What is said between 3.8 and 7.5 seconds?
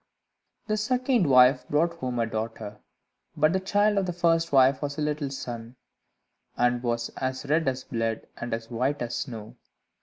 of the first wife was a little son, and was as